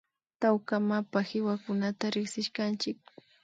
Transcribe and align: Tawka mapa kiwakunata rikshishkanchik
Tawka 0.41 0.75
mapa 0.89 1.19
kiwakunata 1.29 2.05
rikshishkanchik 2.13 2.99